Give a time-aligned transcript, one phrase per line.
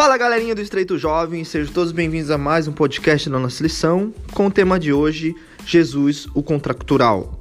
[0.00, 4.14] Fala galerinha do Estreito Jovem, sejam todos bem-vindos a mais um podcast da nossa lição
[4.32, 7.38] com o tema de hoje, Jesus, o Contracultural.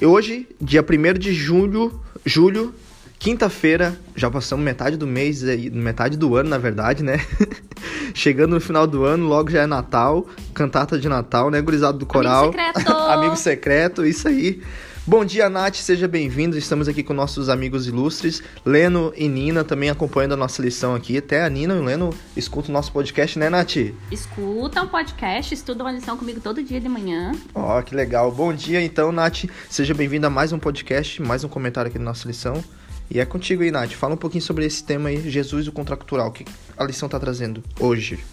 [0.00, 2.72] E hoje, dia 1 de julho, julho
[3.18, 5.42] quinta-feira, já passamos metade do mês,
[5.72, 7.18] metade do ano na verdade, né?
[8.14, 11.60] Chegando no final do ano, logo já é Natal, cantata de Natal, né?
[11.60, 12.54] Gurizado do coral.
[12.54, 12.92] Amigo secreto!
[13.10, 14.62] Amigo secreto, isso aí.
[15.06, 16.56] Bom dia, Nath, seja bem-vindo.
[16.56, 21.18] Estamos aqui com nossos amigos ilustres, Leno e Nina, também acompanhando a nossa lição aqui.
[21.18, 23.76] Até a Nina e o Leno escutam o nosso podcast, né, Nath?
[24.10, 27.32] Escutam o podcast, estudam a lição comigo todo dia de manhã.
[27.54, 28.32] Ó, oh, que legal.
[28.32, 29.44] Bom dia, então, Nath.
[29.68, 32.64] Seja bem-vinda a mais um podcast, mais um comentário aqui da nossa lição.
[33.10, 33.90] E é contigo aí, Nath.
[33.90, 36.28] Fala um pouquinho sobre esse tema aí, Jesus e o contracultural.
[36.28, 36.46] O que
[36.78, 38.24] a lição está trazendo hoje?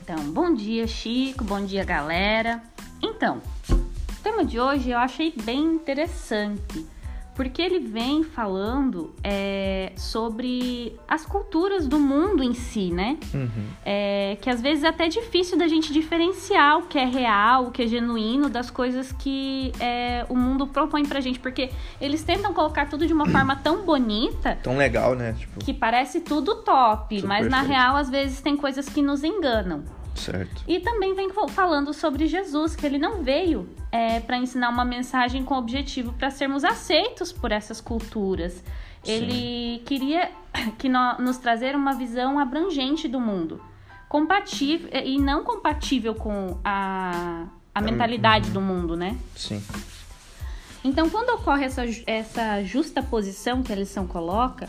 [0.00, 1.42] Então, bom dia, Chico.
[1.42, 2.62] Bom dia, galera.
[3.02, 3.42] Então,
[4.24, 6.86] tema de hoje eu achei bem interessante,
[7.34, 13.18] porque ele vem falando é, sobre as culturas do mundo em si, né?
[13.34, 13.66] Uhum.
[13.84, 17.70] É, que às vezes é até difícil da gente diferenciar o que é real, o
[17.70, 21.68] que é genuíno das coisas que é, o mundo propõe pra gente, porque
[22.00, 24.58] eles tentam colocar tudo de uma forma tão bonita.
[24.62, 25.34] Tão legal, né?
[25.34, 25.60] Tipo...
[25.60, 29.84] Que parece tudo top, Super mas na real às vezes tem coisas que nos enganam.
[30.14, 30.62] Certo.
[30.66, 35.44] E também vem falando sobre Jesus, que ele não veio é, para ensinar uma mensagem
[35.44, 38.54] com objetivo para sermos aceitos por essas culturas.
[39.04, 39.12] Sim.
[39.12, 40.32] Ele queria
[40.76, 43.62] que nós, nos trazer uma visão abrangente do mundo,
[44.08, 48.54] compatível e não compatível com a, a mentalidade uhum.
[48.54, 49.16] do mundo, né?
[49.36, 49.62] Sim.
[50.82, 54.68] Então, quando ocorre essa, essa justa posição que a lição coloca,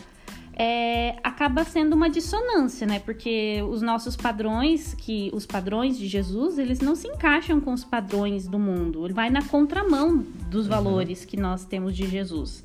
[0.58, 2.98] é, acaba sendo uma dissonância, né?
[2.98, 7.84] Porque os nossos padrões, que os padrões de Jesus, eles não se encaixam com os
[7.84, 9.04] padrões do mundo.
[9.04, 10.70] Ele vai na contramão dos uhum.
[10.70, 12.64] valores que nós temos de Jesus.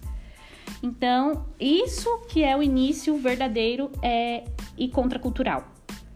[0.82, 4.46] Então, isso que é o início verdadeiro é,
[4.78, 5.68] e contracultural.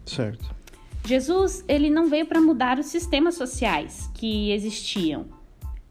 [0.06, 0.56] Certo.
[1.04, 5.26] Jesus, ele não veio para mudar os sistemas sociais que existiam,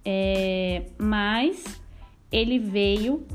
[0.04, 1.64] é, mas
[2.32, 3.26] ele veio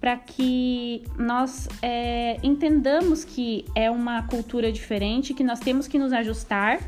[0.00, 6.12] para que nós é, entendamos que é uma cultura diferente, que nós temos que nos
[6.12, 6.80] ajustar.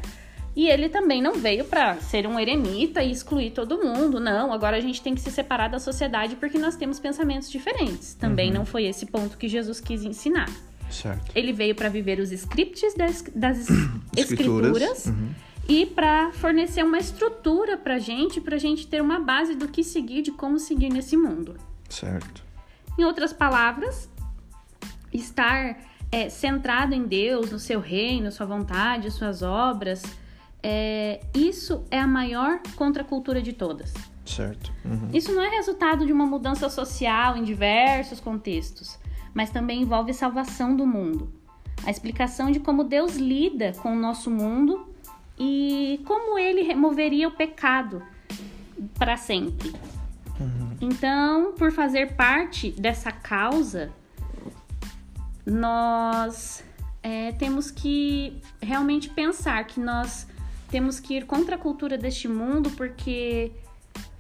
[0.54, 4.18] E ele também não veio para ser um eremita e excluir todo mundo.
[4.18, 8.14] Não, agora a gente tem que se separar da sociedade porque nós temos pensamentos diferentes.
[8.14, 8.58] Também uhum.
[8.58, 10.50] não foi esse ponto que Jesus quis ensinar.
[10.90, 11.30] Certo.
[11.36, 13.68] Ele veio para viver os scripts das, das
[14.16, 15.06] escrituras.
[15.06, 15.30] Uhum.
[15.68, 20.22] E para fornecer uma estrutura para gente, para gente ter uma base do que seguir,
[20.22, 21.54] de como seguir nesse mundo.
[21.88, 22.49] Certo.
[22.98, 24.10] Em outras palavras,
[25.12, 25.78] estar
[26.12, 30.02] é, centrado em Deus, no seu reino, sua vontade, suas obras,
[30.62, 33.94] é, isso é a maior contracultura de todas.
[34.24, 34.72] Certo.
[34.84, 35.10] Uhum.
[35.12, 38.98] Isso não é resultado de uma mudança social em diversos contextos,
[39.34, 41.32] mas também envolve salvação do mundo.
[41.84, 44.86] A explicação de como Deus lida com o nosso mundo
[45.38, 48.02] e como ele removeria o pecado
[48.98, 49.72] para sempre.
[50.80, 53.92] Então, por fazer parte dessa causa,
[55.44, 56.64] nós
[57.02, 60.26] é, temos que realmente pensar que nós
[60.70, 63.52] temos que ir contra a cultura deste mundo, porque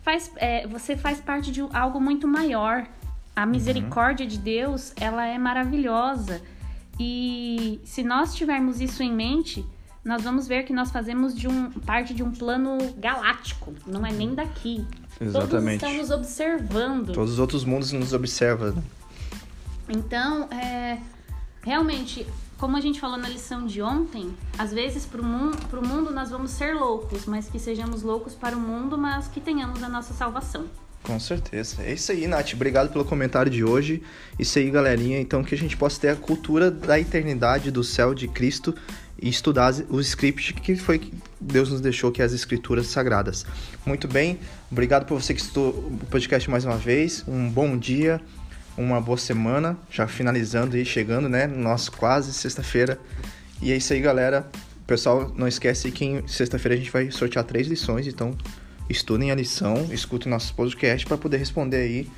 [0.02, 2.86] faz, é, você faz parte de algo muito maior.
[3.34, 3.50] A uhum.
[3.50, 4.30] misericórdia uhum.
[4.30, 6.42] de Deus, ela é maravilhosa.
[6.98, 9.64] E se nós tivermos isso em mente,
[10.04, 14.12] nós vamos ver que nós fazemos de um, parte de um plano galáctico, não é
[14.12, 14.86] nem daqui.
[15.20, 15.80] Exatamente.
[15.80, 17.12] Todos estão nos observando.
[17.12, 18.82] Todos os outros mundos nos observam.
[19.88, 20.98] Então, é,
[21.62, 26.10] realmente, como a gente falou na lição de ontem, às vezes para o mundo, mundo
[26.12, 29.88] nós vamos ser loucos, mas que sejamos loucos para o mundo, mas que tenhamos a
[29.88, 30.66] nossa salvação.
[31.02, 31.82] Com certeza.
[31.82, 32.52] É isso aí, Nath.
[32.54, 34.02] Obrigado pelo comentário de hoje.
[34.38, 35.18] Isso aí, galerinha.
[35.18, 38.74] Então, que a gente possa ter a cultura da eternidade do céu de Cristo
[39.20, 43.44] e estudar o script que foi que Deus nos deixou, que é as escrituras sagradas.
[43.84, 44.38] Muito bem,
[44.70, 47.24] obrigado por você que estudou o podcast mais uma vez.
[47.28, 48.20] Um bom dia,
[48.76, 51.46] uma boa semana, já finalizando e chegando, né?
[51.46, 52.98] Nosso quase sexta-feira.
[53.60, 54.50] E é isso aí, galera.
[54.86, 58.36] Pessoal, não esquece que em sexta-feira a gente vai sortear três lições, então
[58.90, 62.10] estudem a lição, escutem nosso podcast para poder responder aí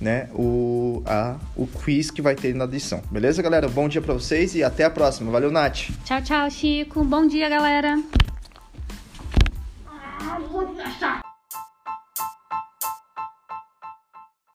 [0.00, 3.02] né, o, a, o quiz que vai ter na edição.
[3.10, 3.68] Beleza, galera?
[3.68, 5.30] Bom dia para vocês e até a próxima.
[5.30, 5.90] Valeu, Nath.
[6.04, 7.04] Tchau, tchau, Chico.
[7.04, 8.02] Bom dia, galera.
[9.86, 11.19] Ah,